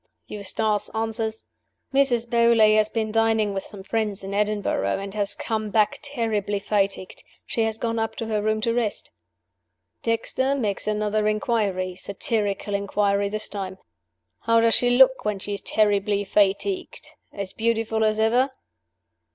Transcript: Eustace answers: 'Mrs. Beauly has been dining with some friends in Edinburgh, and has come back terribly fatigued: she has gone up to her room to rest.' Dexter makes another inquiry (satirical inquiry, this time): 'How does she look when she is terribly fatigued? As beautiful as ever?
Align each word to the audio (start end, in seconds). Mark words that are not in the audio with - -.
Eustace 0.25 0.89
answers: 0.95 1.45
'Mrs. 1.93 2.27
Beauly 2.27 2.75
has 2.75 2.89
been 2.89 3.11
dining 3.11 3.53
with 3.53 3.61
some 3.61 3.83
friends 3.83 4.23
in 4.23 4.33
Edinburgh, 4.33 4.97
and 4.97 5.13
has 5.13 5.35
come 5.35 5.69
back 5.69 5.99
terribly 6.01 6.57
fatigued: 6.57 7.23
she 7.45 7.61
has 7.65 7.77
gone 7.77 7.99
up 7.99 8.15
to 8.15 8.25
her 8.25 8.41
room 8.41 8.61
to 8.61 8.73
rest.' 8.73 9.11
Dexter 10.01 10.55
makes 10.55 10.87
another 10.87 11.27
inquiry 11.27 11.95
(satirical 11.95 12.73
inquiry, 12.73 13.29
this 13.29 13.47
time): 13.47 13.77
'How 14.39 14.59
does 14.59 14.73
she 14.73 14.89
look 14.89 15.23
when 15.23 15.37
she 15.37 15.53
is 15.53 15.61
terribly 15.61 16.23
fatigued? 16.23 17.09
As 17.31 17.53
beautiful 17.53 18.03
as 18.03 18.19
ever? 18.19 18.49